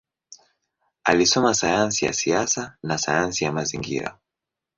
Alisoma 1.03 1.53
sayansi 1.53 2.05
ya 2.05 2.13
siasa 2.13 2.77
na 2.83 2.97
sayansi 2.97 3.43
ya 3.45 3.51
mazingira. 3.51 4.19